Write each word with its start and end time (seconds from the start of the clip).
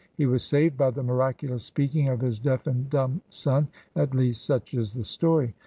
He 0.17 0.25
was 0.25 0.41
saved 0.41 0.77
by 0.77 0.89
the 0.89 1.03
miraculous 1.03 1.63
speaking 1.63 2.09
of 2.09 2.21
his 2.21 2.39
deaf 2.39 2.65
and 2.65 2.89
dumb 2.89 3.21
son— 3.29 3.67
at 3.95 4.15
least, 4.15 4.43
such 4.43 4.73
is 4.73 4.93
the 4.95 5.03
story. 5.03 5.53